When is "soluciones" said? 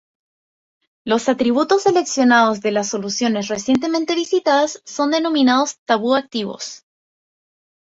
2.89-3.49